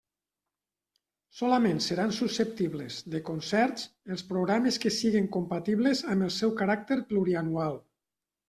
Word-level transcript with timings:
Solament 1.41 1.81
seran 1.87 2.13
susceptibles 2.19 2.97
de 3.17 3.21
concerts 3.27 3.85
els 4.15 4.25
programes 4.33 4.83
que 4.87 4.95
siguen 4.97 5.31
compatibles 5.39 6.05
amb 6.15 6.29
el 6.31 6.37
seu 6.41 6.59
caràcter 6.65 7.03
plurianual. 7.13 7.83